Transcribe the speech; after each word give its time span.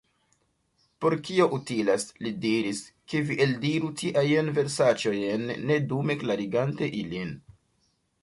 "Por 1.03 1.15
kio 1.25 1.45
utilas," 1.57 2.05
li 2.27 2.31
diris, 2.45 2.79
"ke 3.11 3.21
vi 3.27 3.37
eldiru 3.45 3.91
tiajn 4.01 4.49
versaĉojn, 4.57 5.45
ne 5.69 5.77
dume 5.91 6.17
klarigante 6.23 6.89
ilin? 7.05 7.33